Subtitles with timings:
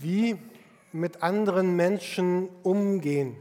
[0.00, 0.36] wie
[0.92, 3.36] mit anderen Menschen umgehen.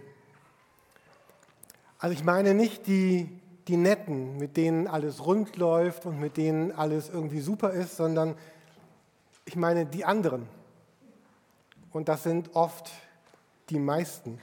[1.98, 3.30] Also ich meine nicht die,
[3.68, 8.36] die Netten, mit denen alles rund läuft und mit denen alles irgendwie super ist, sondern
[9.46, 10.48] ich meine die anderen.
[11.92, 12.92] Und das sind oft
[13.70, 14.40] die meisten.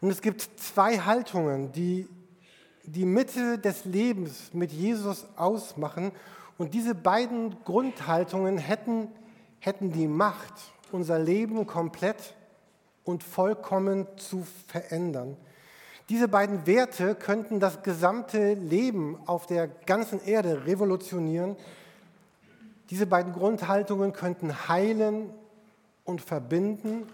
[0.00, 2.08] Und es gibt zwei Haltungen, die
[2.84, 6.12] die Mitte des Lebens mit Jesus ausmachen.
[6.58, 9.08] Und diese beiden Grundhaltungen hätten,
[9.66, 10.54] hätten die Macht,
[10.92, 12.34] unser Leben komplett
[13.04, 15.36] und vollkommen zu verändern.
[16.08, 21.56] Diese beiden Werte könnten das gesamte Leben auf der ganzen Erde revolutionieren.
[22.90, 25.30] Diese beiden Grundhaltungen könnten heilen
[26.04, 27.08] und verbinden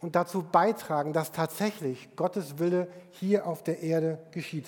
[0.00, 4.66] und dazu beitragen, dass tatsächlich Gottes Wille hier auf der Erde geschieht.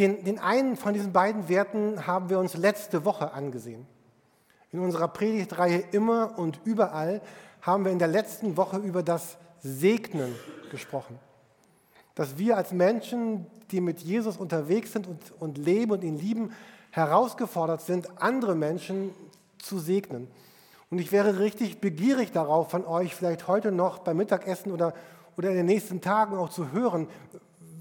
[0.00, 3.86] Den, den einen von diesen beiden Werten haben wir uns letzte Woche angesehen.
[4.72, 7.20] In unserer Predigtreihe Immer und Überall
[7.62, 10.34] haben wir in der letzten Woche über das Segnen
[10.70, 11.18] gesprochen.
[12.14, 16.52] Dass wir als Menschen, die mit Jesus unterwegs sind und, und leben und ihn lieben,
[16.90, 19.10] herausgefordert sind, andere Menschen
[19.58, 20.28] zu segnen.
[20.90, 24.92] Und ich wäre richtig begierig darauf, von euch vielleicht heute noch beim Mittagessen oder,
[25.36, 27.06] oder in den nächsten Tagen auch zu hören,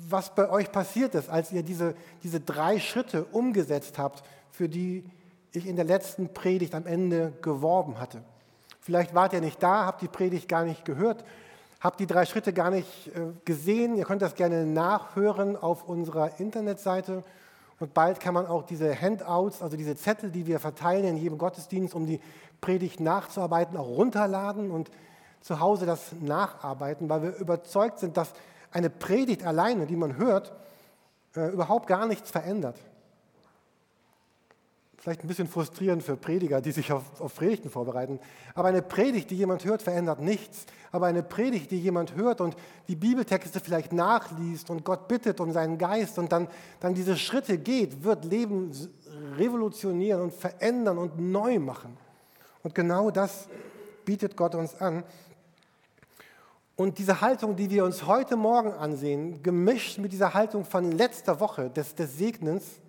[0.08, 5.04] was bei euch passiert ist, als ihr diese, diese drei Schritte umgesetzt habt, für die
[5.52, 8.22] ich in der letzten Predigt am Ende geworben hatte.
[8.82, 11.24] Vielleicht wart ihr nicht da, habt die Predigt gar nicht gehört,
[11.80, 13.96] habt die drei Schritte gar nicht äh, gesehen.
[13.96, 17.24] Ihr könnt das gerne nachhören auf unserer Internetseite.
[17.80, 21.38] Und bald kann man auch diese Handouts, also diese Zettel, die wir verteilen in jedem
[21.38, 22.20] Gottesdienst, um die
[22.62, 24.92] Predigt nachzuarbeiten, auch runterladen und
[25.42, 28.34] zu Hause das nacharbeiten, weil wir überzeugt sind, dass
[28.72, 30.52] eine Predigt alleine, die man hört,
[31.36, 32.76] äh, überhaupt gar nichts verändert.
[35.02, 38.20] Vielleicht ein bisschen frustrierend für Prediger, die sich auf, auf Predigten vorbereiten.
[38.54, 40.66] Aber eine Predigt, die jemand hört, verändert nichts.
[40.92, 42.58] Aber eine Predigt, die jemand hört und
[42.90, 46.50] die Bibeltexte vielleicht nachliest und Gott bittet um seinen Geist und dann,
[46.82, 48.72] dann diese Schritte geht, wird Leben
[49.38, 51.96] revolutionieren und verändern und neu machen.
[52.64, 53.48] Und genau das
[54.04, 55.04] bietet Gott uns an.
[56.76, 61.40] Und diese Haltung, die wir uns heute Morgen ansehen, gemischt mit dieser Haltung von letzter
[61.40, 62.82] Woche des, des Segnens,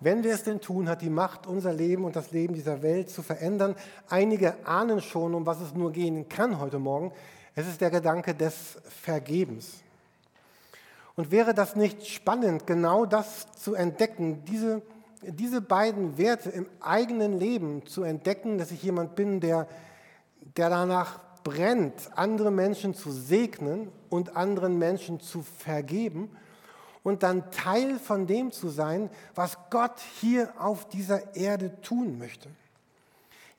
[0.00, 3.10] wenn wir es denn tun, hat die Macht, unser Leben und das Leben dieser Welt
[3.10, 3.74] zu verändern.
[4.08, 7.12] Einige ahnen schon, um was es nur gehen kann heute Morgen.
[7.54, 9.82] Es ist der Gedanke des Vergebens.
[11.16, 14.82] Und wäre das nicht spannend, genau das zu entdecken, diese
[15.26, 19.66] diese beiden Werte im eigenen Leben zu entdecken, dass ich jemand bin, der,
[20.56, 26.30] der danach brennt, andere Menschen zu segnen und anderen Menschen zu vergeben
[27.04, 32.48] und dann Teil von dem zu sein, was Gott hier auf dieser Erde tun möchte.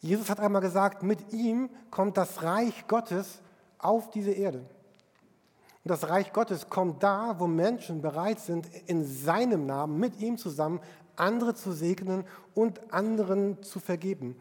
[0.01, 3.41] Jesus hat einmal gesagt, mit ihm kommt das Reich Gottes
[3.77, 4.59] auf diese Erde.
[4.59, 10.37] Und das Reich Gottes kommt da, wo Menschen bereit sind, in seinem Namen mit ihm
[10.37, 10.81] zusammen
[11.15, 14.35] andere zu segnen und anderen zu vergeben.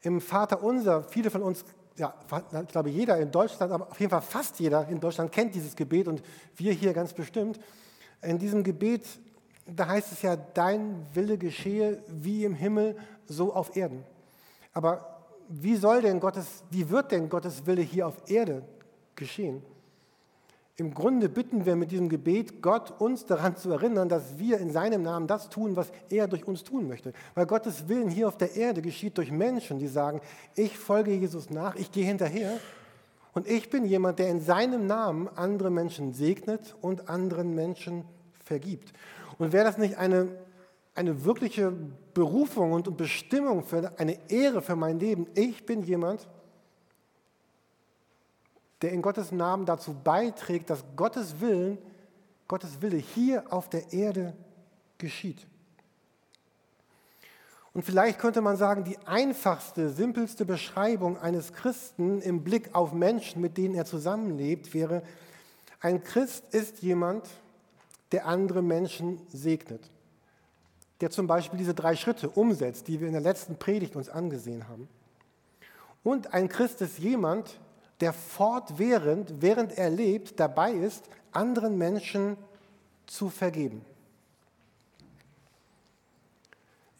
[0.00, 1.64] Im Vater unser, viele von uns,
[1.96, 2.14] ja,
[2.62, 5.76] ich glaube jeder in Deutschland, aber auf jeden Fall fast jeder in Deutschland kennt dieses
[5.76, 6.22] Gebet und
[6.56, 7.60] wir hier ganz bestimmt.
[8.22, 9.04] In diesem Gebet,
[9.66, 14.04] da heißt es ja, dein Wille geschehe wie im Himmel, so auf Erden.
[14.72, 18.62] Aber wie soll denn Gottes, wie wird denn Gottes Wille hier auf Erde
[19.16, 19.62] geschehen?
[20.76, 24.70] Im Grunde bitten wir mit diesem Gebet Gott, uns daran zu erinnern, dass wir in
[24.70, 27.12] seinem Namen das tun, was er durch uns tun möchte.
[27.34, 30.22] Weil Gottes Willen hier auf der Erde geschieht durch Menschen, die sagen,
[30.54, 32.58] ich folge Jesus nach, ich gehe hinterher
[33.32, 38.04] und ich bin jemand, der in seinem Namen andere Menschen segnet und anderen Menschen
[38.44, 38.92] vergibt.
[39.38, 40.28] Und wäre das nicht eine,
[40.94, 41.72] eine wirkliche
[42.12, 45.28] Berufung und Bestimmung für eine Ehre für mein Leben?
[45.34, 46.28] Ich bin jemand,
[48.82, 51.78] der in Gottes Namen dazu beiträgt, dass Gottes Willen,
[52.48, 54.34] Gottes Wille hier auf der Erde
[54.98, 55.46] geschieht.
[57.72, 63.40] Und vielleicht könnte man sagen, die einfachste, simpelste Beschreibung eines Christen im Blick auf Menschen,
[63.40, 65.02] mit denen er zusammenlebt, wäre,
[65.80, 67.28] ein Christ ist jemand,
[68.12, 69.88] der andere Menschen segnet.
[71.00, 74.68] Der zum Beispiel diese drei Schritte umsetzt, die wir in der letzten Predigt uns angesehen
[74.68, 74.88] haben.
[76.02, 77.60] Und ein Christ ist jemand,
[78.00, 82.36] der fortwährend, während er lebt, dabei ist, anderen Menschen
[83.06, 83.84] zu vergeben.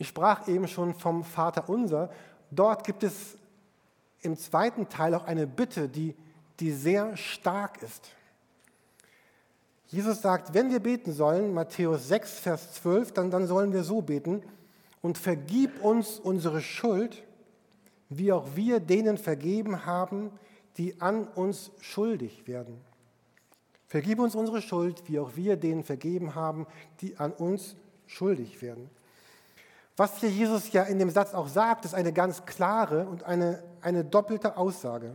[0.01, 2.09] Ich sprach eben schon vom Vater unser.
[2.51, 3.37] Dort gibt es
[4.23, 6.17] im zweiten Teil auch eine Bitte, die,
[6.59, 8.09] die sehr stark ist.
[9.89, 14.01] Jesus sagt, wenn wir beten sollen, Matthäus 6, Vers 12, dann, dann sollen wir so
[14.01, 14.43] beten,
[15.03, 17.23] und vergib uns unsere Schuld,
[18.09, 20.31] wie auch wir denen vergeben haben,
[20.79, 22.81] die an uns schuldig werden.
[23.87, 26.67] Vergib uns unsere Schuld, wie auch wir denen vergeben haben,
[27.03, 27.77] die an uns
[28.07, 28.89] schuldig werden.
[30.01, 33.63] Was hier Jesus ja in dem Satz auch sagt, ist eine ganz klare und eine,
[33.83, 35.13] eine doppelte Aussage.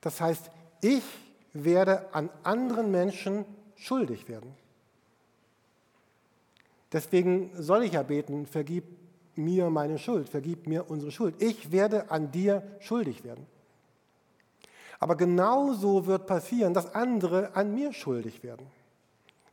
[0.00, 1.04] Das heißt, ich
[1.52, 3.44] werde an anderen Menschen
[3.76, 4.52] schuldig werden.
[6.90, 8.82] Deswegen soll ich ja beten, vergib
[9.36, 11.40] mir meine Schuld, vergib mir unsere Schuld.
[11.40, 13.46] Ich werde an dir schuldig werden.
[14.98, 18.66] Aber genauso wird passieren, dass andere an mir schuldig werden.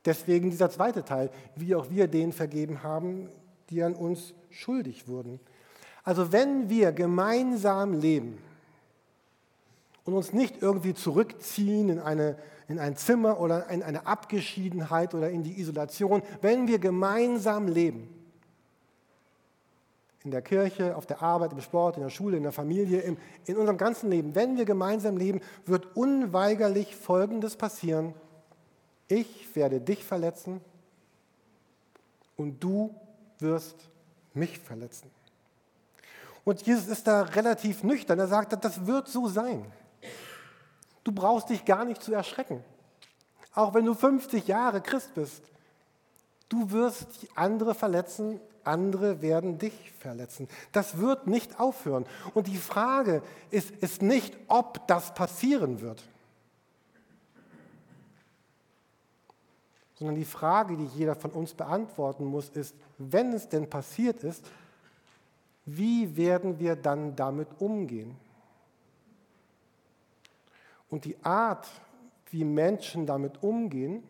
[0.03, 3.29] Deswegen dieser zweite Teil, wie auch wir denen vergeben haben,
[3.69, 5.39] die an uns schuldig wurden.
[6.03, 8.37] Also wenn wir gemeinsam leben
[10.03, 15.31] und uns nicht irgendwie zurückziehen in, eine, in ein Zimmer oder in eine Abgeschiedenheit oder
[15.31, 18.09] in die Isolation, wenn wir gemeinsam leben,
[20.23, 23.17] in der Kirche, auf der Arbeit, im Sport, in der Schule, in der Familie, im,
[23.45, 28.15] in unserem ganzen Leben, wenn wir gemeinsam leben, wird unweigerlich Folgendes passieren.
[29.07, 30.61] Ich werde dich verletzen
[32.37, 32.95] und du
[33.39, 33.75] wirst
[34.33, 35.09] mich verletzen.
[36.43, 38.19] Und Jesus ist da relativ nüchtern.
[38.19, 39.65] Er sagt, das wird so sein.
[41.03, 42.63] Du brauchst dich gar nicht zu erschrecken.
[43.53, 45.43] Auch wenn du 50 Jahre Christ bist.
[46.49, 50.47] Du wirst andere verletzen, andere werden dich verletzen.
[50.71, 52.05] Das wird nicht aufhören.
[52.33, 56.03] Und die Frage ist, ist nicht, ob das passieren wird,
[59.95, 64.45] sondern die Frage, die jeder von uns beantworten muss, ist, wenn es denn passiert ist,
[65.65, 68.15] wie werden wir dann damit umgehen?
[70.89, 71.67] Und die Art,
[72.29, 74.03] wie Menschen damit umgehen,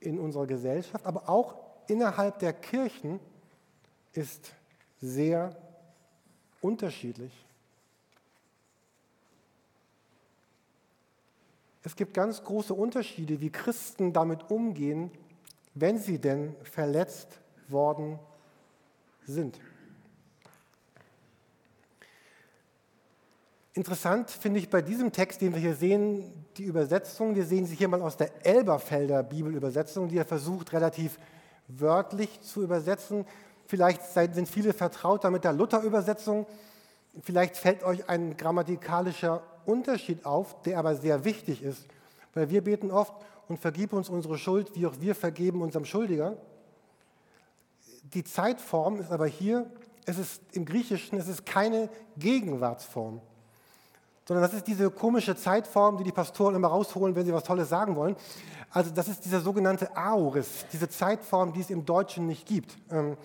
[0.00, 1.54] in unserer Gesellschaft, aber auch
[1.86, 3.20] innerhalb der Kirchen,
[4.12, 4.52] ist
[5.00, 5.56] sehr
[6.60, 7.32] unterschiedlich.
[11.84, 15.10] Es gibt ganz große Unterschiede, wie Christen damit umgehen,
[15.74, 18.18] wenn sie denn verletzt worden
[19.26, 19.58] sind.
[23.74, 27.34] Interessant finde ich bei diesem Text, den wir hier sehen, die Übersetzung.
[27.34, 31.18] Wir sehen sie hier mal aus der Elberfelder Bibelübersetzung, die er versucht, relativ
[31.68, 33.24] wörtlich zu übersetzen.
[33.66, 36.46] Vielleicht sind viele vertrauter mit der Luther-Übersetzung.
[37.22, 41.86] Vielleicht fällt euch ein grammatikalischer Unterschied auf, der aber sehr wichtig ist.
[42.34, 43.14] Weil wir beten oft
[43.48, 46.36] und vergib uns unsere Schuld, wie auch wir vergeben unserem Schuldiger.
[48.14, 49.70] Die Zeitform ist aber hier,
[50.06, 53.20] es ist im Griechischen, es ist keine Gegenwartsform,
[54.26, 57.68] sondern das ist diese komische Zeitform, die die Pastoren immer rausholen, wenn sie was Tolles
[57.68, 58.16] sagen wollen.
[58.70, 62.76] Also das ist dieser sogenannte Aoris, diese Zeitform, die es im Deutschen nicht gibt.
[62.90, 63.16] Ähm,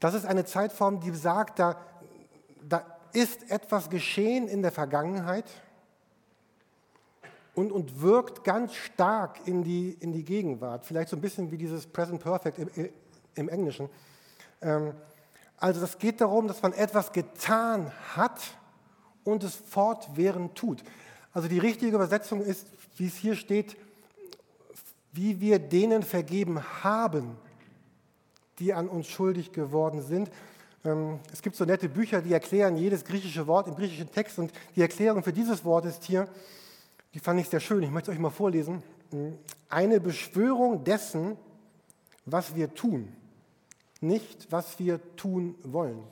[0.00, 1.76] das ist eine Zeitform, die sagt, da,
[2.68, 5.44] da ist etwas geschehen in der Vergangenheit
[7.54, 10.86] und, und wirkt ganz stark in die, in die Gegenwart.
[10.86, 12.90] Vielleicht so ein bisschen wie dieses Present Perfect im,
[13.34, 13.88] im Englischen.
[14.60, 14.94] Ähm,
[15.58, 18.40] also es geht darum, dass man etwas getan hat
[19.24, 20.82] und es fortwährend tut.
[21.32, 22.66] Also die richtige Übersetzung ist,
[22.96, 23.76] wie es hier steht,
[25.12, 27.36] wie wir denen vergeben haben,
[28.58, 30.30] die an uns schuldig geworden sind.
[30.84, 34.52] Ähm, es gibt so nette Bücher, die erklären jedes griechische Wort im griechischen Text und
[34.74, 36.28] die Erklärung für dieses Wort ist hier,
[37.14, 38.82] die fand ich sehr schön, ich möchte es euch mal vorlesen.
[39.68, 41.36] Eine Beschwörung dessen,
[42.24, 43.14] was wir tun,
[44.00, 46.02] nicht was wir tun wollen.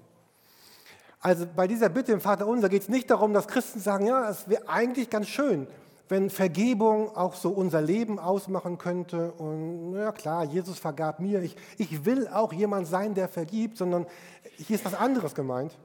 [1.20, 4.28] Also bei dieser Bitte im Vater unser geht es nicht darum, dass Christen sagen, ja,
[4.28, 5.66] es wäre eigentlich ganz schön,
[6.10, 11.54] wenn Vergebung auch so unser Leben ausmachen könnte und ja klar, Jesus vergab mir, ich,
[11.78, 14.06] ich will auch jemand sein, der vergibt, sondern
[14.56, 15.78] hier ist was anderes gemeint.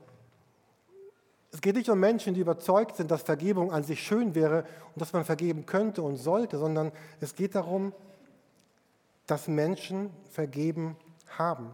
[1.51, 4.65] Es geht nicht um Menschen, die überzeugt sind, dass Vergebung an sich schön wäre
[4.95, 6.91] und dass man vergeben könnte und sollte, sondern
[7.21, 7.93] es geht darum,
[9.27, 10.97] dass Menschen vergeben
[11.37, 11.71] haben.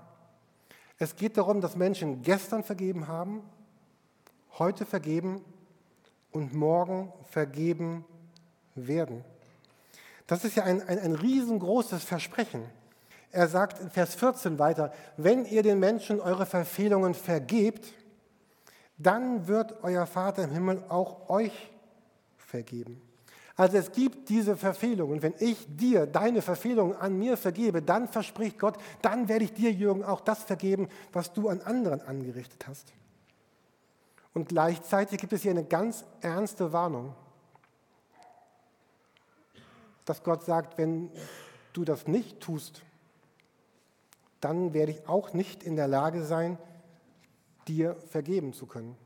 [0.99, 3.43] Es geht darum, dass Menschen gestern vergeben haben,
[4.59, 5.41] heute vergeben
[6.33, 8.03] und morgen vergeben
[8.87, 9.23] werden.
[10.27, 12.63] Das ist ja ein, ein, ein riesengroßes Versprechen.
[13.31, 17.93] Er sagt in Vers 14 weiter, wenn ihr den Menschen eure Verfehlungen vergebt,
[18.97, 21.71] dann wird euer Vater im Himmel auch euch
[22.37, 23.01] vergeben.
[23.55, 25.21] Also es gibt diese Verfehlungen.
[25.21, 29.71] Wenn ich dir deine Verfehlungen an mir vergebe, dann verspricht Gott, dann werde ich dir,
[29.71, 32.93] Jürgen, auch das vergeben, was du an anderen angerichtet hast.
[34.33, 37.13] Und gleichzeitig gibt es hier eine ganz ernste Warnung
[40.11, 41.09] dass Gott sagt, wenn
[41.71, 42.81] du das nicht tust,
[44.41, 46.57] dann werde ich auch nicht in der Lage sein,
[47.65, 48.97] dir vergeben zu können.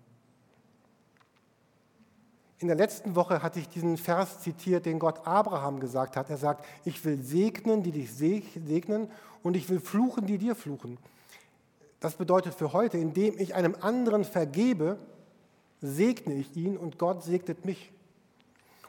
[2.58, 6.32] In der letzten Woche hatte ich diesen Vers zitiert, den Gott Abraham gesagt hat.
[6.32, 9.12] Er sagt, ich will segnen, die dich segnen,
[9.44, 10.98] und ich will fluchen, die dir fluchen.
[12.00, 14.98] Das bedeutet für heute, indem ich einem anderen vergebe,
[15.82, 17.92] segne ich ihn und Gott segnet mich.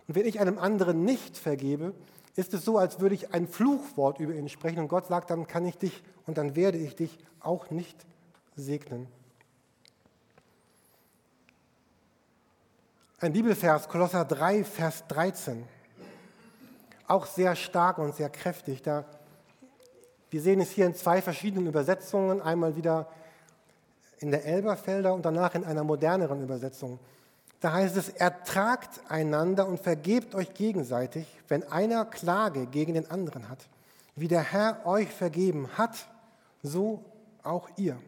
[0.08, 1.94] Und wenn ich einem anderen nicht vergebe,
[2.36, 5.46] ist es so, als würde ich ein Fluchwort über ihn sprechen und Gott sagt, dann
[5.46, 8.06] kann ich dich und dann werde ich dich auch nicht
[8.54, 9.08] segnen.
[13.18, 15.64] Ein Bibelvers, Kolosser 3, Vers 13.
[17.06, 18.82] Auch sehr stark und sehr kräftig.
[18.82, 19.06] Da,
[20.28, 22.42] wir sehen es hier in zwei verschiedenen Übersetzungen.
[22.42, 23.08] Einmal wieder
[24.18, 26.98] in der Elberfelder und danach in einer moderneren Übersetzung.
[27.60, 33.48] Da heißt es, ertragt einander und vergebt euch gegenseitig, wenn einer Klage gegen den anderen
[33.48, 33.58] hat.
[34.14, 36.06] Wie der Herr euch vergeben hat,
[36.62, 37.04] so
[37.42, 37.98] auch ihr.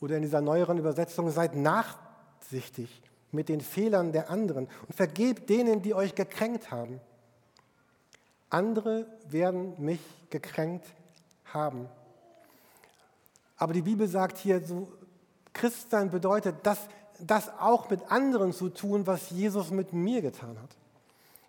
[0.00, 5.82] Oder in dieser neueren Übersetzung, seid nachsichtig mit den Fehlern der anderen und vergebt denen,
[5.82, 7.00] die euch gekränkt haben.
[8.50, 10.86] Andere werden mich gekränkt
[11.52, 11.88] haben.
[13.56, 14.92] Aber die Bibel sagt hier, so
[15.52, 16.78] Christsein bedeutet, das,
[17.20, 20.76] das auch mit anderen zu tun, was Jesus mit mir getan hat.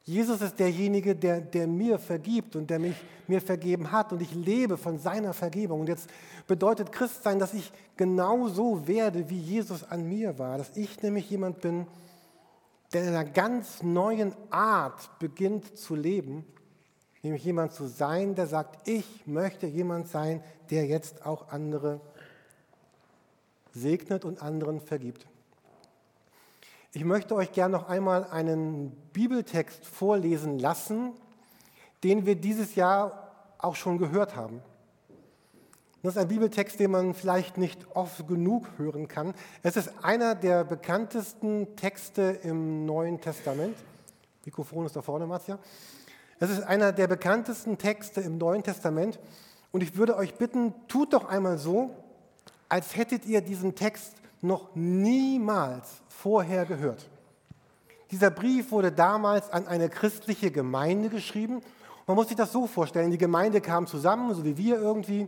[0.03, 2.95] Jesus ist derjenige, der, der mir vergibt und der mich
[3.27, 5.81] mir vergeben hat und ich lebe von seiner Vergebung.
[5.81, 6.09] Und jetzt
[6.47, 11.59] bedeutet Christsein, dass ich genauso werde, wie Jesus an mir war, dass ich nämlich jemand
[11.59, 11.87] bin,
[12.93, 16.45] der in einer ganz neuen Art beginnt zu leben,
[17.21, 21.99] nämlich jemand zu sein, der sagt, ich möchte jemand sein, der jetzt auch andere
[23.73, 25.27] segnet und anderen vergibt.
[26.97, 31.13] Ich möchte euch gerne noch einmal einen Bibeltext vorlesen lassen,
[32.03, 34.63] den wir dieses Jahr auch schon gehört haben.
[36.01, 39.35] Das ist ein Bibeltext, den man vielleicht nicht oft genug hören kann.
[39.61, 43.77] Es ist einer der bekanntesten Texte im Neuen Testament.
[44.43, 45.59] Mikrofon ist da vorne, Matja.
[46.39, 49.19] Es ist einer der bekanntesten Texte im Neuen Testament.
[49.71, 51.91] Und ich würde euch bitten, tut doch einmal so,
[52.69, 57.09] als hättet ihr diesen Text noch niemals vorher gehört.
[58.11, 61.61] Dieser Brief wurde damals an eine christliche Gemeinde geschrieben.
[62.05, 65.27] Man muss sich das so vorstellen, die Gemeinde kam zusammen, so wie wir irgendwie.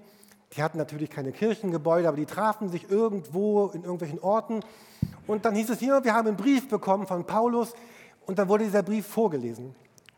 [0.54, 4.62] Die hatten natürlich keine Kirchengebäude, aber die trafen sich irgendwo in irgendwelchen Orten.
[5.28, 7.74] Und dann hieß es hier, wir haben einen Brief bekommen von Paulus
[8.26, 9.76] und dann wurde dieser Brief vorgelesen.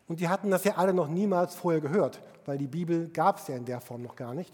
[0.08, 3.48] Und die hatten das ja alle noch niemals vorher gehört, weil die Bibel gab es
[3.48, 4.52] ja in der Form noch gar nicht.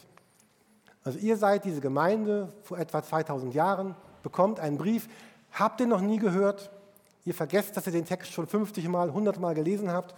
[1.05, 5.09] Also ihr seid diese Gemeinde vor etwa 2000 Jahren, bekommt einen Brief,
[5.53, 6.71] habt ihr noch nie gehört,
[7.25, 10.15] ihr vergesst, dass ihr den Text schon 50 Mal, 100 Mal gelesen habt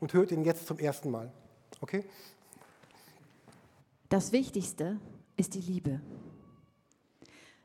[0.00, 1.32] und hört ihn jetzt zum ersten Mal.
[1.80, 2.04] Okay?
[4.08, 4.98] Das Wichtigste
[5.36, 6.00] ist die Liebe.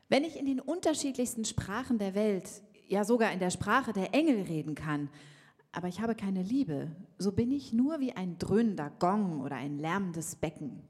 [0.08, 2.48] Wenn ich in den unterschiedlichsten Sprachen der Welt,
[2.88, 5.08] ja sogar in der Sprache der Engel reden kann,
[5.72, 9.78] aber ich habe keine Liebe, so bin ich nur wie ein dröhnender Gong oder ein
[9.78, 10.82] lärmendes Becken.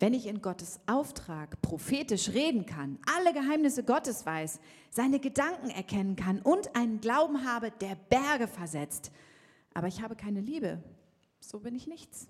[0.00, 4.58] Wenn ich in Gottes Auftrag prophetisch reden kann, alle Geheimnisse Gottes weiß,
[4.90, 9.12] seine Gedanken erkennen kann und einen Glauben habe, der Berge versetzt,
[9.74, 10.82] aber ich habe keine Liebe,
[11.38, 12.28] so bin ich nichts.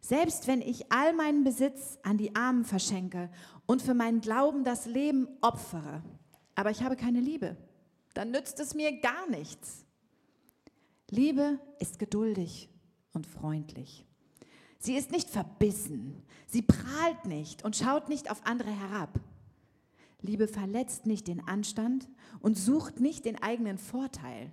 [0.00, 3.28] Selbst wenn ich all meinen Besitz an die Armen verschenke
[3.66, 6.02] und für meinen Glauben das Leben opfere,
[6.54, 7.58] aber ich habe keine Liebe,
[8.14, 9.84] dann nützt es mir gar nichts.
[11.10, 12.70] Liebe ist geduldig
[13.12, 14.07] und freundlich.
[14.78, 19.20] Sie ist nicht verbissen, sie prahlt nicht und schaut nicht auf andere herab.
[20.20, 22.08] Liebe verletzt nicht den Anstand
[22.40, 24.50] und sucht nicht den eigenen Vorteil.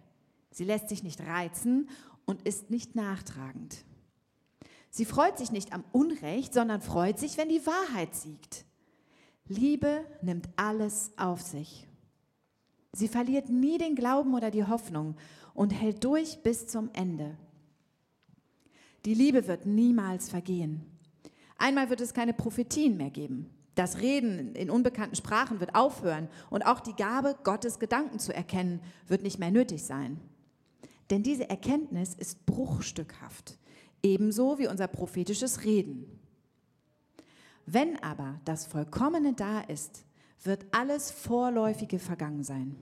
[0.52, 1.90] Sie lässt sich nicht reizen
[2.26, 3.84] und ist nicht nachtragend.
[4.90, 8.66] Sie freut sich nicht am Unrecht, sondern freut sich, wenn die Wahrheit siegt.
[9.48, 11.88] Liebe nimmt alles auf sich.
[12.94, 15.18] Sie verliert nie den Glauben oder die Hoffnung
[15.54, 17.38] und hält durch bis zum Ende.
[19.06, 20.84] Die Liebe wird niemals vergehen.
[21.58, 23.50] Einmal wird es keine Prophetien mehr geben.
[23.76, 28.82] Das Reden in unbekannten Sprachen wird aufhören und auch die Gabe, Gottes Gedanken zu erkennen,
[29.08, 30.20] wird nicht mehr nötig sein.
[31.10, 33.58] Denn diese Erkenntnis ist bruchstückhaft,
[34.02, 36.20] ebenso wie unser prophetisches Reden.
[37.66, 40.06] Wenn aber das Vollkommene da ist,
[40.44, 42.76] wird alles Vorläufige vergangen sein.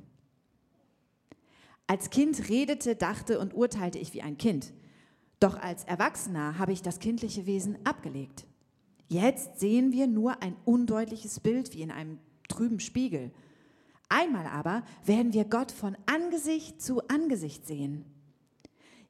[1.87, 4.73] Als Kind redete, dachte und urteilte ich wie ein Kind.
[5.43, 8.45] Doch als Erwachsener habe ich das kindliche Wesen abgelegt.
[9.09, 13.29] Jetzt sehen wir nur ein undeutliches Bild wie in einem trüben Spiegel.
[14.07, 18.05] Einmal aber werden wir Gott von Angesicht zu Angesicht sehen.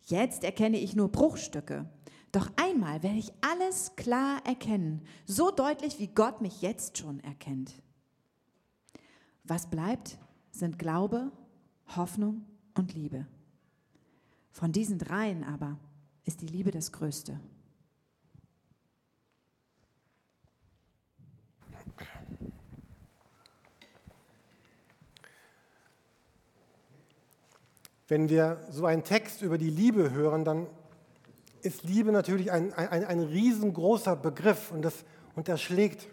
[0.07, 1.87] Jetzt erkenne ich nur Bruchstücke.
[2.31, 7.79] Doch einmal werde ich alles klar erkennen, so deutlich wie Gott mich jetzt schon erkennt.
[9.43, 10.17] Was bleibt,
[10.49, 11.31] sind Glaube,
[11.95, 13.27] Hoffnung und Liebe.
[14.49, 15.77] Von diesen dreien aber
[16.25, 17.39] ist die Liebe das Größte.
[28.07, 30.67] Wenn wir so einen Text über die Liebe hören, dann
[31.61, 36.07] ist Liebe natürlich ein, ein, ein riesengroßer Begriff und das unterschlägt.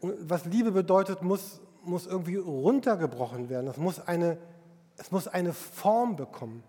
[0.00, 3.66] Und was Liebe bedeutet, muss, muss irgendwie runtergebrochen werden.
[3.66, 4.38] Das muss eine,
[4.96, 6.64] es muss eine Form bekommen.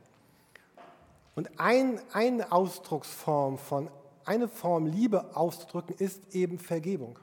[1.36, 3.90] Und ein, eine Ausdrucksform von,
[4.26, 7.18] eine Form Liebe auszudrücken, ist eben Vergebung.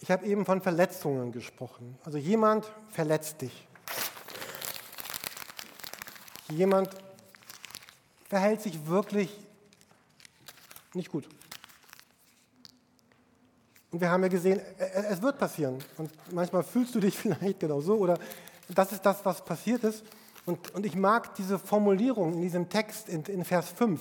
[0.00, 1.98] Ich habe eben von Verletzungen gesprochen.
[2.04, 3.66] Also jemand verletzt dich.
[6.48, 6.90] Jemand
[8.28, 9.36] verhält sich wirklich
[10.94, 11.28] nicht gut.
[13.90, 15.78] Und wir haben ja gesehen, es wird passieren.
[15.96, 18.18] Und manchmal fühlst du dich vielleicht genau so oder
[18.68, 20.04] das ist das, was passiert ist.
[20.46, 24.00] Und, und ich mag diese Formulierung in diesem Text in, in Vers 5.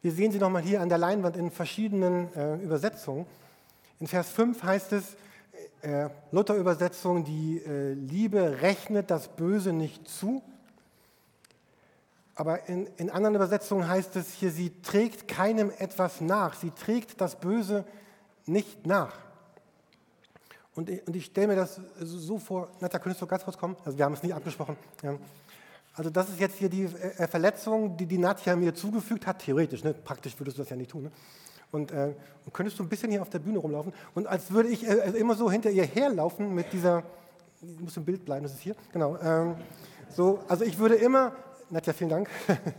[0.00, 3.26] Wir sehen sie nochmal hier an der Leinwand in verschiedenen äh, Übersetzungen.
[3.98, 5.16] In Vers 5 heißt es,
[5.82, 10.40] äh, Luther-Übersetzung, die äh, Liebe rechnet das Böse nicht zu.
[12.36, 16.54] Aber in, in anderen Übersetzungen heißt es hier, sie trägt keinem etwas nach.
[16.54, 17.84] Sie trägt das Böse
[18.46, 19.14] nicht nach.
[20.74, 23.76] Und ich, und ich stelle mir das so vor, Nadja, könntest du ganz kurz kommen?
[23.84, 24.76] Also wir haben es nie abgesprochen.
[25.02, 25.16] Ja.
[25.94, 29.84] Also das ist jetzt hier die äh, Verletzung, die die Nadja mir zugefügt hat, theoretisch,
[29.84, 29.92] ne?
[29.92, 31.04] praktisch würdest du das ja nicht tun.
[31.04, 31.12] Ne?
[31.70, 34.68] Und, äh, und, könntest du ein bisschen hier auf der Bühne rumlaufen und als würde
[34.70, 37.02] ich äh, also immer so hinter ihr herlaufen mit dieser,
[37.60, 39.18] ich muss im Bild bleiben, das ist hier, genau.
[39.18, 39.56] Ähm,
[40.10, 41.34] so, also ich würde immer,
[41.70, 42.28] Nadja, vielen Dank,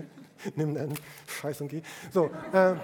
[0.56, 0.94] nimm einen
[1.28, 1.82] Scheiß und geh.
[2.12, 2.76] So, äh,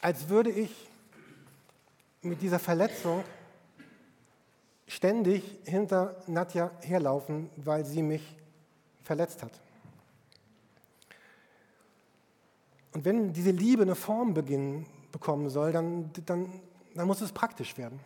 [0.00, 0.88] als würde ich
[2.22, 3.24] mit dieser Verletzung
[4.88, 8.36] ständig hinter Nadja herlaufen, weil sie mich
[9.04, 9.52] verletzt hat.
[12.94, 16.52] Und wenn diese Liebe eine Form beginnen, bekommen soll, dann, dann,
[16.94, 18.00] dann muss es praktisch werden.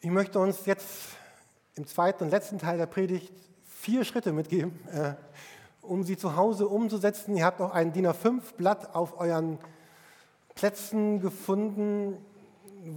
[0.00, 1.16] Ich möchte uns jetzt
[1.76, 3.32] im zweiten und letzten Teil der Predigt
[3.64, 5.14] vier Schritte mitgeben, äh,
[5.82, 7.36] um sie zu Hause umzusetzen.
[7.36, 9.58] Ihr habt auch ein DIN A5-Blatt auf euren
[10.56, 12.16] Plätzen gefunden,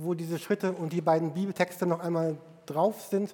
[0.01, 3.33] wo diese Schritte und die beiden Bibeltexte noch einmal drauf sind.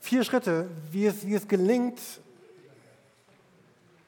[0.00, 2.00] Vier Schritte, wie es, wie es gelingt,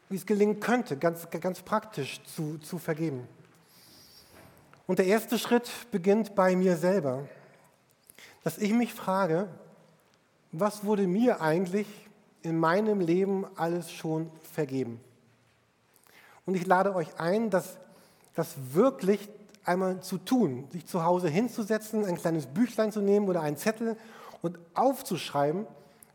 [0.09, 3.27] wie es gelingen könnte, ganz, ganz praktisch zu, zu vergeben.
[4.87, 7.29] Und der erste Schritt beginnt bei mir selber,
[8.43, 9.49] dass ich mich frage,
[10.53, 11.87] was wurde mir eigentlich
[12.43, 15.01] in meinem Leben alles schon vergeben?
[16.47, 17.77] Und ich lade euch ein, dass
[18.35, 19.29] das wirklich
[19.71, 23.97] einmal zu tun, sich zu Hause hinzusetzen, ein kleines Büchlein zu nehmen oder einen Zettel
[24.43, 25.67] und aufzuschreiben,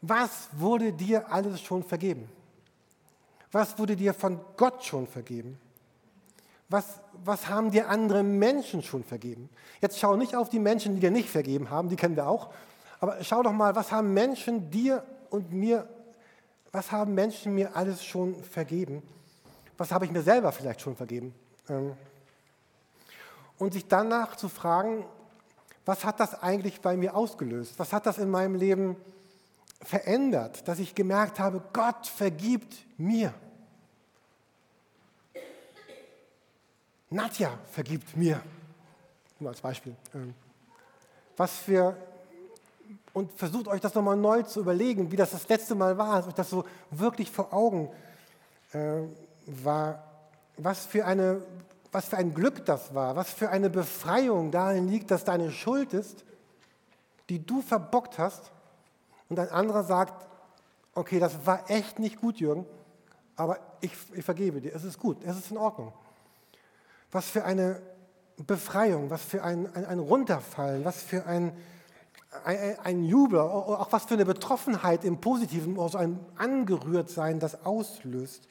[0.02, 2.30] was wurde dir alles schon vergeben?
[3.52, 5.58] Was wurde dir von Gott schon vergeben?
[6.68, 9.50] Was, was haben dir andere Menschen schon vergeben?
[9.82, 12.52] Jetzt schau nicht auf die Menschen, die dir nicht vergeben haben, die kennen wir auch,
[13.00, 15.88] aber schau doch mal, was haben Menschen dir und mir,
[16.72, 19.02] was haben Menschen mir alles schon vergeben?
[19.78, 21.34] Was habe ich mir selber vielleicht schon vergeben?
[21.70, 21.94] Ähm,
[23.58, 25.06] und sich danach zu fragen,
[25.86, 27.78] was hat das eigentlich bei mir ausgelöst?
[27.78, 28.98] Was hat das in meinem Leben
[29.86, 33.34] verändert, dass ich gemerkt habe, Gott vergibt mir.
[37.10, 38.41] Nadja vergibt mir.
[39.39, 39.96] Nur als Beispiel.
[40.13, 40.34] Ähm,
[41.38, 41.96] was für,
[43.13, 46.28] und versucht euch das nochmal neu zu überlegen, wie das das letzte Mal war, dass
[46.28, 47.89] euch das so wirklich vor Augen
[48.72, 49.02] äh,
[49.46, 50.04] war.
[50.58, 51.41] Was für eine
[51.96, 55.94] was für ein Glück das war, was für eine Befreiung darin liegt, dass deine Schuld
[55.94, 56.26] ist,
[57.30, 58.52] die du verbockt hast.
[59.30, 60.28] Und ein anderer sagt,
[60.94, 62.66] okay, das war echt nicht gut, Jürgen,
[63.38, 65.94] aber ich, ich vergebe dir, es ist gut, es ist in Ordnung.
[67.14, 67.82] Was für eine
[68.46, 71.54] Befreiung, was für ein, ein, ein Runterfallen, was für ein,
[72.44, 78.50] ein, ein, Jubel, auch was für eine Betroffenheit im Positiven, so ein Angerührtsein, das auslöst.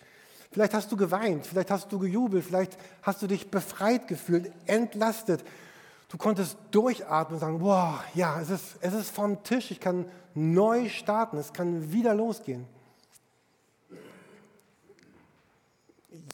[0.54, 5.44] Vielleicht hast du geweint, vielleicht hast du gejubelt, vielleicht hast du dich befreit gefühlt, entlastet.
[6.08, 10.04] Du konntest durchatmen und sagen, wow, ja, es ist, es ist vom Tisch, ich kann
[10.32, 12.68] neu starten, es kann wieder losgehen.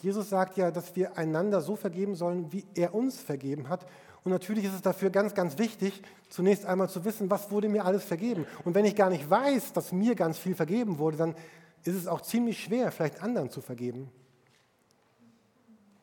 [0.02, 3.86] Jesus sagt ja, dass wir einander so vergeben sollen, wie er uns vergeben hat.
[4.22, 7.86] Und natürlich ist es dafür ganz, ganz wichtig, zunächst einmal zu wissen, was wurde mir
[7.86, 8.44] alles vergeben.
[8.66, 11.34] Und wenn ich gar nicht weiß, dass mir ganz viel vergeben wurde, dann
[11.84, 14.10] ist es auch ziemlich schwer, vielleicht anderen zu vergeben.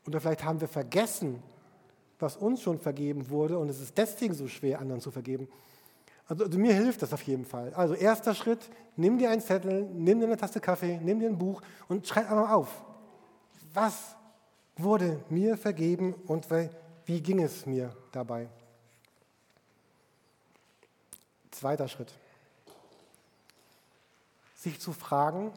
[0.06, 1.44] Oder vielleicht haben wir vergessen,
[2.20, 5.48] was uns schon vergeben wurde und es ist deswegen so schwer, anderen zu vergeben.
[6.28, 7.74] Also, also, mir hilft das auf jeden Fall.
[7.74, 11.38] Also erster Schritt, nimm dir einen Zettel, nimm dir eine Tasse Kaffee, nimm dir ein
[11.38, 12.84] Buch und schreib einmal auf,
[13.74, 14.16] was
[14.76, 16.48] wurde mir vergeben und
[17.06, 18.50] wie ging es mir dabei.
[21.52, 22.14] Zweiter Schritt,
[24.56, 25.52] sich zu fragen,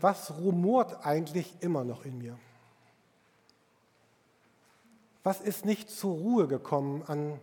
[0.00, 2.38] was rumort eigentlich immer noch in mir?
[5.22, 7.40] Was ist nicht zur Ruhe gekommen an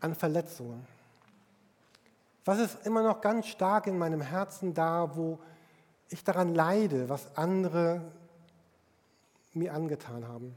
[0.00, 0.86] an Verletzungen?
[2.44, 5.38] Was ist immer noch ganz stark in meinem Herzen da, wo
[6.08, 8.00] ich daran leide, was andere
[9.52, 10.56] mir angetan haben?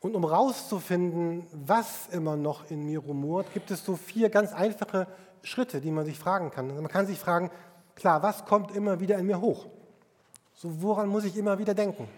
[0.00, 5.06] Und um rauszufinden, was immer noch in mir rumort, gibt es so vier ganz einfache
[5.44, 6.74] Schritte, die man sich fragen kann.
[6.74, 7.50] Man kann sich fragen,
[7.94, 9.66] klar, was kommt immer wieder in mir hoch?
[10.54, 12.08] So, woran muss ich immer wieder denken?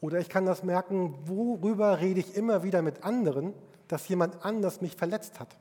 [0.00, 3.52] Oder ich kann das merken, worüber rede ich immer wieder mit anderen,
[3.88, 5.56] dass jemand anders mich verletzt hat.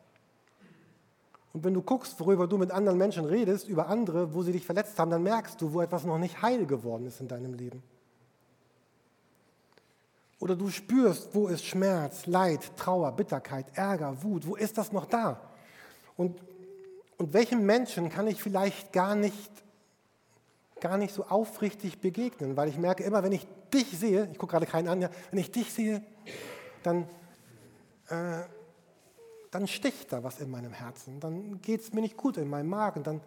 [1.54, 4.66] Und wenn du guckst, worüber du mit anderen Menschen redest, über andere, wo sie dich
[4.66, 7.82] verletzt haben, dann merkst du, wo etwas noch nicht heil geworden ist in deinem Leben.
[10.40, 15.06] Oder du spürst, wo ist Schmerz, Leid, Trauer, Bitterkeit, Ärger, Wut, wo ist das noch
[15.06, 15.42] da?
[16.16, 16.40] Und,
[17.18, 19.52] und welchem Menschen kann ich vielleicht gar nicht
[20.80, 24.52] gar nicht so aufrichtig begegnen, weil ich merke immer, wenn ich dich sehe, ich gucke
[24.52, 26.04] gerade keinen an, ja, wenn ich dich sehe,
[26.84, 27.04] dann,
[28.10, 28.44] äh,
[29.52, 32.70] dann sticht da was in meinem Herzen, dann geht es mir nicht gut in meinem
[32.70, 33.22] Magen, dann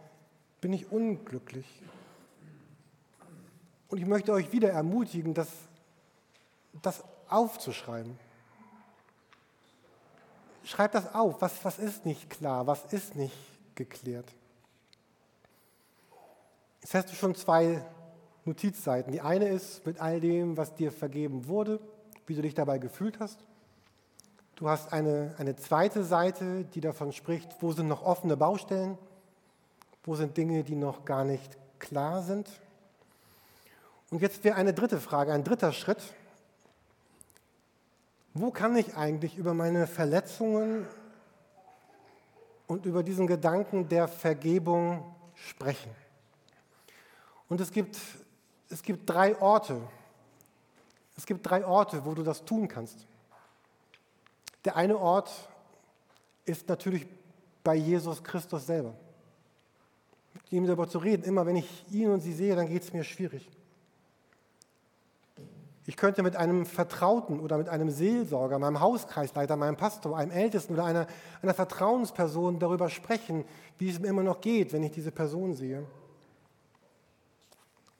[0.61, 1.66] bin ich unglücklich.
[3.88, 5.48] Und ich möchte euch wieder ermutigen, das,
[6.83, 8.18] das aufzuschreiben.
[10.62, 13.49] Schreibt das auf, was, was ist nicht klar, was ist nicht
[13.80, 14.26] geklärt.
[16.82, 17.82] Jetzt hast du schon zwei
[18.44, 19.10] Notizseiten.
[19.10, 21.80] Die eine ist mit all dem, was dir vergeben wurde,
[22.26, 23.38] wie du dich dabei gefühlt hast.
[24.56, 28.98] Du hast eine, eine zweite Seite, die davon spricht, wo sind noch offene Baustellen,
[30.04, 32.50] wo sind Dinge, die noch gar nicht klar sind.
[34.10, 36.02] Und jetzt wäre eine dritte Frage, ein dritter Schritt.
[38.34, 40.86] Wo kann ich eigentlich über meine Verletzungen
[42.70, 45.04] und über diesen Gedanken der Vergebung
[45.35, 45.90] sprechen?
[47.48, 47.98] Und es gibt,
[48.68, 49.80] es gibt drei Orte.
[51.16, 53.06] Es gibt drei Orte, wo du das tun kannst.
[54.64, 55.33] Der eine Ort
[56.44, 57.09] ist natürlich
[57.64, 58.94] bei Jesus Christus selber.
[60.33, 61.24] Mit ihm darüber zu reden.
[61.24, 63.48] Immer wenn ich ihn und sie sehe, dann geht es mir schwierig.
[65.90, 70.74] Ich könnte mit einem Vertrauten oder mit einem Seelsorger, meinem Hauskreisleiter, meinem Pastor, einem Ältesten
[70.74, 71.09] oder einer,
[71.42, 73.44] einer Vertrauensperson darüber sprechen,
[73.76, 75.85] wie es mir immer noch geht, wenn ich diese Person sehe.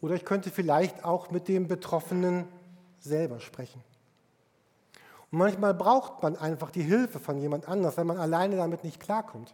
[0.01, 2.45] Oder ich könnte vielleicht auch mit dem Betroffenen
[3.01, 3.83] selber sprechen.
[5.33, 9.01] Und manchmal braucht man einfach die Hilfe von jemand anders, wenn man alleine damit nicht
[9.01, 9.53] klarkommt.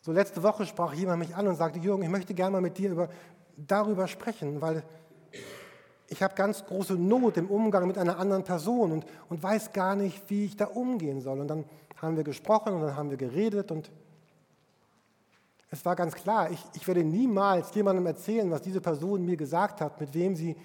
[0.00, 2.78] So letzte Woche sprach jemand mich an und sagte, Jürgen, ich möchte gerne mal mit
[2.78, 3.10] dir über,
[3.58, 4.82] darüber sprechen, weil
[6.08, 9.96] ich habe ganz große Not im Umgang mit einer anderen Person und, und weiß gar
[9.96, 11.40] nicht, wie ich da umgehen soll.
[11.40, 11.64] Und dann
[11.96, 13.90] haben wir gesprochen und dann haben wir geredet und
[15.70, 19.80] es war ganz klar, ich, ich werde niemals jemandem erzählen, was diese Person mir gesagt
[19.80, 20.56] hat, mit wem sie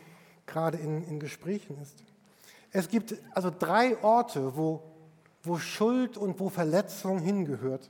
[0.45, 2.03] gerade in, in Gesprächen ist.
[2.71, 4.83] Es gibt also drei Orte, wo,
[5.43, 7.89] wo Schuld und wo Verletzung hingehört.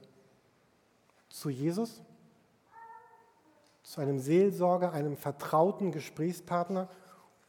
[1.29, 2.01] Zu Jesus,
[3.83, 6.89] zu einem Seelsorger, einem vertrauten Gesprächspartner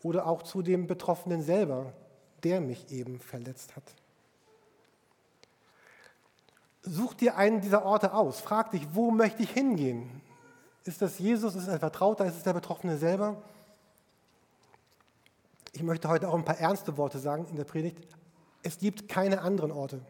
[0.03, 1.93] oder auch zu dem Betroffenen selber,
[2.43, 3.85] der mich eben verletzt hat.
[6.83, 8.41] Such dir einen dieser Orte aus.
[8.41, 10.21] Frag dich, wo möchte ich hingehen?
[10.85, 11.55] Ist das Jesus?
[11.55, 12.25] Ist es ein Vertrauter?
[12.27, 13.41] Ist es der Betroffene selber?
[15.73, 17.99] Ich möchte heute auch ein paar ernste Worte sagen in der Predigt.
[18.65, 20.01] Es gibt keine anderen Orte.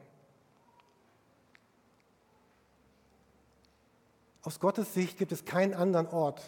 [4.43, 6.43] Aus Gottes Sicht gibt es keinen anderen Ort,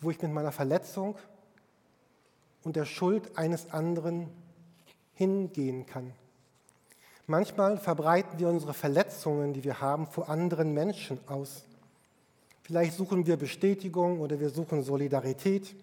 [0.00, 1.16] wo ich mit meiner Verletzung
[2.68, 4.28] und der Schuld eines anderen
[5.14, 6.12] hingehen kann.
[7.26, 11.64] Manchmal verbreiten wir unsere Verletzungen, die wir haben, vor anderen Menschen aus.
[12.60, 15.74] Vielleicht suchen wir Bestätigung oder wir suchen Solidarität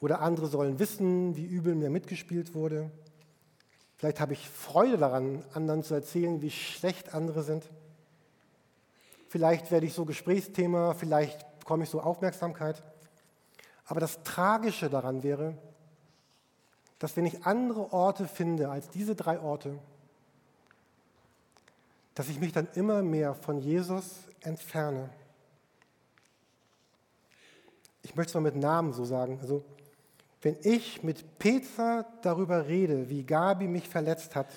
[0.00, 2.90] oder andere sollen wissen, wie übel mir mitgespielt wurde.
[3.98, 7.68] Vielleicht habe ich Freude daran, anderen zu erzählen, wie schlecht andere sind.
[9.28, 12.82] Vielleicht werde ich so Gesprächsthema, vielleicht bekomme ich so Aufmerksamkeit.
[13.88, 15.56] Aber das Tragische daran wäre,
[16.98, 19.78] dass wenn ich andere Orte finde als diese drei Orte,
[22.14, 25.08] dass ich mich dann immer mehr von Jesus entferne.
[28.02, 29.38] Ich möchte es mal mit Namen so sagen.
[29.40, 29.64] Also
[30.42, 34.48] Wenn ich mit Peter darüber rede, wie Gabi mich verletzt hat,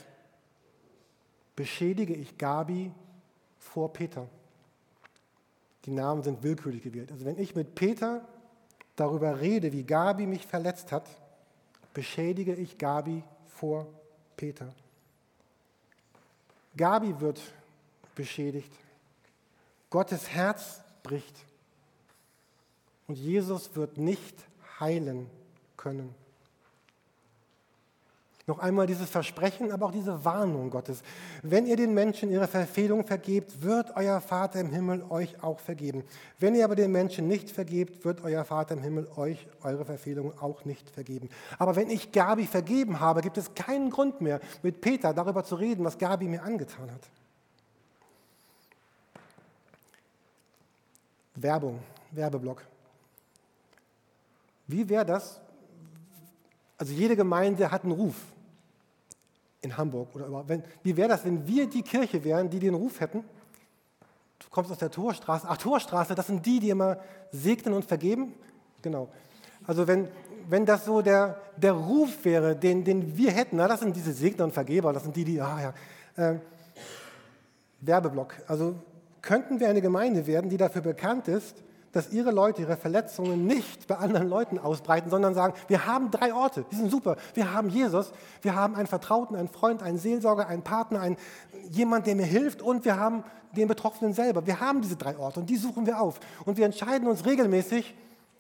[1.56, 2.92] beschädige ich Gabi
[3.58, 4.28] vor Peter.
[5.86, 7.12] Die Namen sind willkürlich gewählt.
[7.12, 8.28] Also wenn ich mit Peter
[8.96, 11.08] darüber rede, wie Gabi mich verletzt hat,
[11.94, 13.88] beschädige ich Gabi vor
[14.38, 14.74] Peter.
[16.76, 17.42] Gabi wird
[18.16, 18.72] beschädigt.
[19.90, 21.36] Gottes Herz bricht.
[23.08, 24.36] Und Jesus wird nicht
[24.80, 25.30] heilen
[25.76, 26.16] können.
[28.52, 31.04] Noch einmal dieses Versprechen, aber auch diese Warnung Gottes.
[31.42, 36.04] Wenn ihr den Menschen ihre Verfehlung vergebt, wird euer Vater im Himmel euch auch vergeben.
[36.38, 40.38] Wenn ihr aber den Menschen nicht vergebt, wird euer Vater im Himmel euch eure Verfehlung
[40.42, 41.30] auch nicht vergeben.
[41.60, 45.56] Aber wenn ich Gabi vergeben habe, gibt es keinen Grund mehr, mit Peter darüber zu
[45.56, 47.10] reden, was Gabi mir angetan hat.
[51.36, 51.80] Werbung,
[52.12, 52.62] Werbeblock.
[54.68, 55.40] Wie wäre das,
[56.78, 58.16] also jede Gemeinde hat einen Ruf
[59.62, 60.50] in Hamburg oder überhaupt.
[60.50, 63.24] Wenn, wie wäre das, wenn wir die Kirche wären, die den Ruf hätten?
[64.40, 65.46] Du kommst aus der Torstraße.
[65.48, 66.98] Ach, Torstraße, das sind die, die immer
[67.32, 68.34] segnen und vergeben?
[68.82, 69.10] Genau.
[69.68, 70.08] Also wenn,
[70.50, 74.14] wenn das so der, der Ruf wäre, den, den wir hätten, na, das sind diese
[74.14, 75.74] Segner und Vergeber, das sind die, die, ah
[76.18, 76.40] ja, äh,
[77.82, 78.34] Werbeblock.
[78.48, 78.76] Also
[79.22, 83.88] könnten wir eine Gemeinde werden, die dafür bekannt ist, dass ihre Leute ihre Verletzungen nicht
[83.88, 87.18] bei anderen Leuten ausbreiten, sondern sagen, wir haben drei Orte, die sind super.
[87.34, 91.18] Wir haben Jesus, wir haben einen Vertrauten, einen Freund, einen Seelsorger, einen Partner, einen,
[91.70, 93.24] jemand, der mir hilft und wir haben
[93.56, 94.46] den Betroffenen selber.
[94.46, 96.20] Wir haben diese drei Orte und die suchen wir auf.
[96.46, 97.94] Und wir entscheiden uns regelmäßig,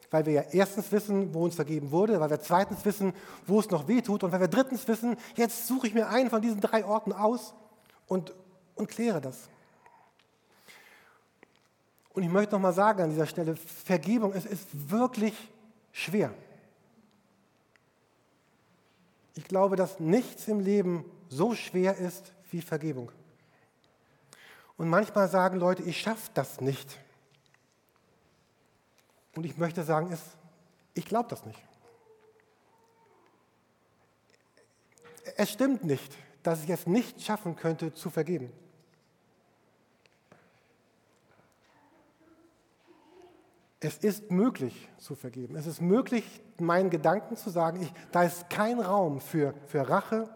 [0.09, 3.13] weil wir ja erstens wissen, wo uns vergeben wurde, weil wir zweitens wissen,
[3.47, 6.29] wo es noch weh tut und weil wir drittens wissen, jetzt suche ich mir einen
[6.29, 7.53] von diesen drei Orten aus
[8.07, 8.33] und,
[8.75, 9.49] und kläre das.
[12.13, 15.33] Und ich möchte noch mal sagen an dieser Stelle, Vergebung, es ist wirklich
[15.91, 16.33] schwer.
[19.35, 23.11] Ich glaube, dass nichts im Leben so schwer ist wie Vergebung.
[24.77, 26.99] Und manchmal sagen Leute, ich schaffe das nicht.
[29.35, 30.17] Und ich möchte sagen,
[30.93, 31.61] ich glaube das nicht.
[35.37, 38.51] Es stimmt nicht, dass ich es nicht schaffen könnte zu vergeben.
[43.83, 45.55] Es ist möglich zu vergeben.
[45.55, 46.23] Es ist möglich,
[46.59, 50.29] meinen Gedanken zu sagen, ich, da ist kein Raum für, für Rache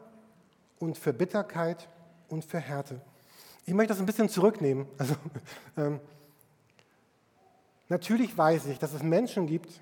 [0.79, 1.87] und für Bitterkeit
[2.27, 2.99] und für Härte.
[3.67, 4.87] Ich möchte das ein bisschen zurücknehmen.
[4.97, 5.15] Also,
[5.77, 5.99] ähm,
[7.87, 9.79] natürlich weiß ich, dass es Menschen gibt,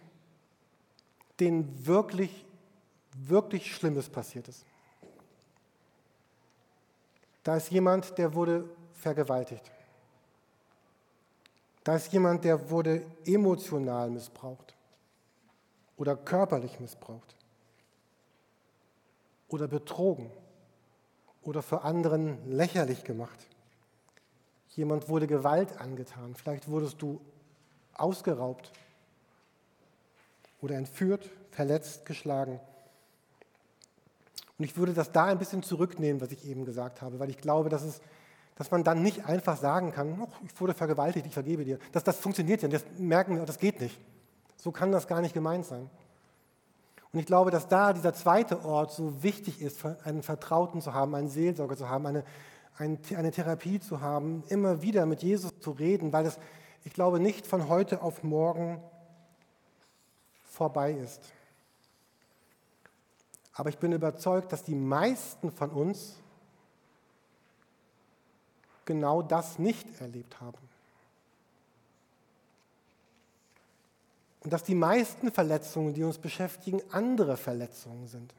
[1.40, 2.46] denen wirklich,
[3.14, 4.66] wirklich Schlimmes passiert ist.
[7.44, 9.72] Da ist jemand, der wurde vergewaltigt.
[11.84, 14.74] Da ist jemand, der wurde emotional missbraucht
[15.98, 17.36] oder körperlich missbraucht
[19.50, 20.32] oder betrogen
[21.44, 23.48] oder für anderen lächerlich gemacht.
[24.70, 26.36] Jemand wurde Gewalt angetan.
[26.36, 27.22] Vielleicht wurdest du
[27.94, 28.72] ausgeraubt
[30.62, 32.60] oder entführt, verletzt, geschlagen.
[34.58, 37.38] Und ich würde das da ein bisschen zurücknehmen, was ich eben gesagt habe, weil ich
[37.38, 38.02] glaube, dass es
[38.56, 41.80] dass man dann nicht einfach sagen kann, oh, ich wurde vergewaltigt, ich vergebe dir.
[41.92, 44.00] Das, das funktioniert ja, das merken wir, das geht nicht.
[44.58, 45.90] So kann das gar nicht gemeint sein.
[47.12, 51.14] Und ich glaube, dass da dieser zweite Ort so wichtig ist, einen Vertrauten zu haben,
[51.14, 52.24] einen Seelsorger zu haben, eine,
[52.78, 56.40] eine Therapie zu haben, immer wieder mit Jesus zu reden, weil es,
[56.84, 58.82] ich glaube, nicht von heute auf morgen
[60.44, 61.22] vorbei ist.
[63.54, 66.16] Aber ich bin überzeugt, dass die meisten von uns
[68.86, 70.58] genau das nicht erlebt haben.
[74.42, 78.34] Und dass die meisten Verletzungen, die uns beschäftigen, andere Verletzungen sind.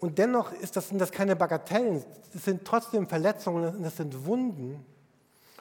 [0.00, 4.84] Und dennoch ist das, sind das keine Bagatellen, es sind trotzdem Verletzungen, das sind Wunden.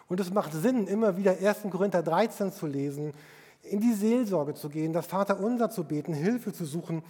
[0.09, 1.61] Und es macht Sinn, immer wieder 1.
[1.69, 3.13] Korinther 13 zu lesen,
[3.61, 7.03] in die Seelsorge zu gehen, das Vaterunser zu beten, Hilfe zu suchen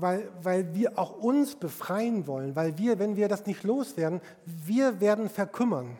[0.00, 5.00] weil, weil wir auch uns befreien wollen, weil wir, wenn wir das nicht loswerden, wir
[5.00, 5.96] werden verkümmern.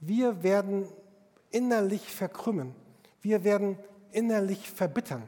[0.00, 0.86] Wir werden
[1.50, 2.74] innerlich verkrümmen.
[3.22, 3.78] Wir werden
[4.12, 5.22] innerlich verbittern.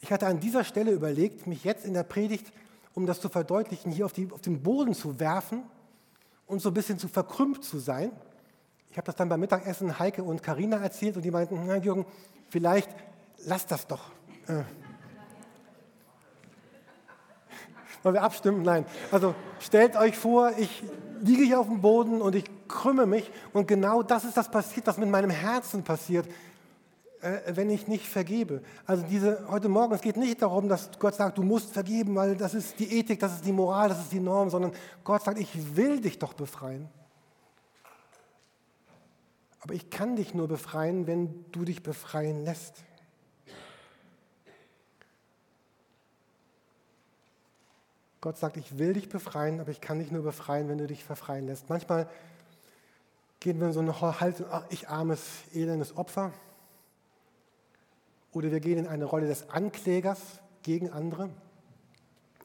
[0.00, 2.52] Ich hatte an dieser Stelle überlegt, mich jetzt in der Predigt,
[2.94, 5.62] um das zu verdeutlichen, hier auf, die, auf den Boden zu werfen
[6.46, 8.10] und so ein bisschen zu verkrümmt zu sein.
[8.90, 12.06] Ich habe das dann beim Mittagessen Heike und Karina erzählt und die meinten, na Jürgen,
[12.48, 12.90] vielleicht
[13.44, 14.10] lass das doch.
[14.46, 14.62] Äh,
[18.02, 18.62] Wollen wir abstimmen?
[18.62, 18.86] Nein.
[19.10, 20.82] Also stellt euch vor, ich
[21.20, 24.86] liege hier auf dem Boden und ich krümme mich und genau das ist das passiert,
[24.86, 26.26] was mit meinem Herzen passiert.
[27.26, 28.62] äh, wenn ich nicht vergebe?
[28.86, 32.36] Also diese, heute Morgen, es geht nicht darum, dass Gott sagt, du musst vergeben, weil
[32.36, 34.72] das ist die Ethik, das ist die Moral, das ist die Norm, sondern
[35.04, 36.88] Gott sagt, ich will dich doch befreien.
[39.60, 42.84] Aber ich kann dich nur befreien, wenn du dich befreien lässt.
[48.26, 51.04] Gott sagt, ich will dich befreien, aber ich kann dich nur befreien, wenn du dich
[51.04, 51.68] verfreien lässt.
[51.68, 52.08] Manchmal
[53.38, 55.22] gehen wir in so eine Haltung, ach, ich armes,
[55.54, 56.32] elendes Opfer.
[58.32, 60.18] Oder wir gehen in eine Rolle des Anklägers
[60.64, 61.30] gegen andere.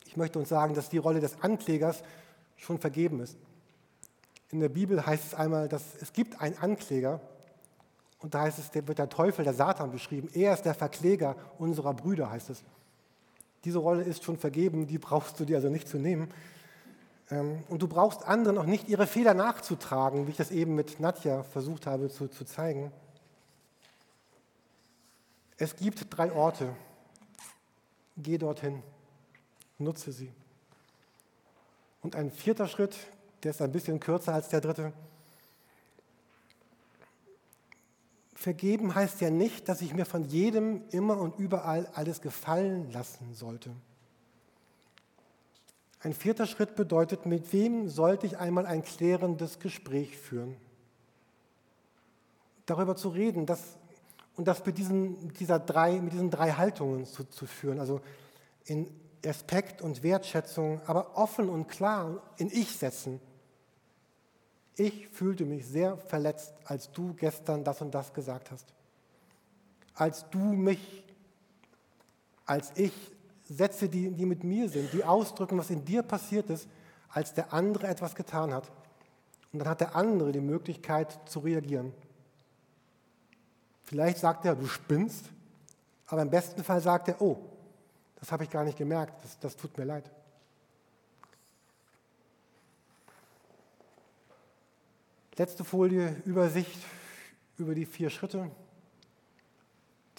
[0.05, 2.03] Ich möchte uns sagen, dass die Rolle des Anklägers
[2.57, 3.35] schon vergeben ist.
[4.51, 7.21] In der Bibel heißt es einmal, dass es gibt einen Ankläger
[8.19, 10.29] und da heißt es, der wird der Teufel, der Satan beschrieben.
[10.35, 12.63] Er ist der Verkläger unserer Brüder, heißt es.
[13.63, 16.29] Diese Rolle ist schon vergeben, die brauchst du dir also nicht zu nehmen.
[17.29, 20.99] Ähm, und du brauchst anderen auch nicht ihre Fehler nachzutragen, wie ich das eben mit
[20.99, 22.91] Nadja versucht habe zu, zu zeigen.
[25.57, 26.75] Es gibt drei Orte.
[28.17, 28.81] Geh dorthin,
[29.77, 30.31] nutze sie.
[32.01, 32.97] Und ein vierter Schritt,
[33.43, 34.91] der ist ein bisschen kürzer als der dritte.
[38.41, 43.35] Vergeben heißt ja nicht, dass ich mir von jedem immer und überall alles gefallen lassen
[43.35, 43.69] sollte.
[45.99, 50.55] Ein vierter Schritt bedeutet, mit wem sollte ich einmal ein klärendes Gespräch führen?
[52.65, 53.77] Darüber zu reden dass,
[54.35, 58.01] und das mit diesen, dieser drei, mit diesen drei Haltungen zu, zu führen, also
[58.65, 58.87] in
[59.23, 63.19] Respekt und Wertschätzung, aber offen und klar in Ich setzen.
[64.75, 68.65] Ich fühlte mich sehr verletzt, als du gestern das und das gesagt hast.
[69.93, 71.03] Als du mich,
[72.45, 72.93] als ich
[73.43, 76.67] Sätze, die, die mit mir sind, die ausdrücken, was in dir passiert ist,
[77.09, 78.71] als der andere etwas getan hat.
[79.51, 81.93] Und dann hat der andere die Möglichkeit zu reagieren.
[83.83, 85.25] Vielleicht sagt er, du spinnst,
[86.07, 87.37] aber im besten Fall sagt er, oh,
[88.15, 90.09] das habe ich gar nicht gemerkt, das, das tut mir leid.
[95.41, 96.77] Letzte Folie, Übersicht
[97.57, 98.51] über die vier Schritte,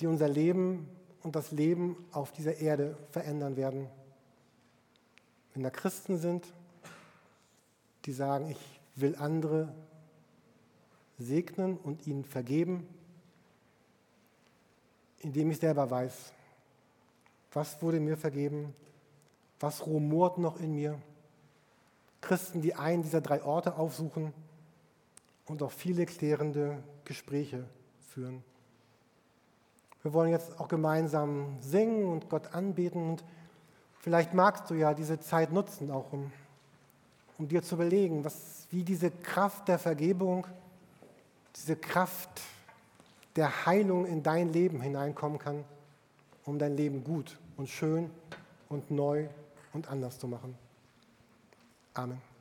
[0.00, 0.88] die unser Leben
[1.22, 3.86] und das Leben auf dieser Erde verändern werden.
[5.54, 6.44] Wenn da Christen sind,
[8.04, 9.72] die sagen, ich will andere
[11.20, 12.88] segnen und ihnen vergeben,
[15.20, 16.32] indem ich selber weiß,
[17.52, 18.74] was wurde mir vergeben,
[19.60, 21.00] was rumort noch in mir.
[22.20, 24.34] Christen, die einen dieser drei Orte aufsuchen
[25.46, 27.64] und auch viele klärende Gespräche
[28.08, 28.42] führen.
[30.02, 33.24] Wir wollen jetzt auch gemeinsam singen und Gott anbeten und
[34.00, 36.32] vielleicht magst du ja diese Zeit nutzen, auch um,
[37.38, 40.46] um dir zu überlegen, was, wie diese Kraft der Vergebung,
[41.54, 42.42] diese Kraft
[43.36, 45.64] der Heilung in dein Leben hineinkommen kann,
[46.44, 48.10] um dein Leben gut und schön
[48.68, 49.28] und neu
[49.72, 50.56] und anders zu machen.
[51.94, 52.31] Amen.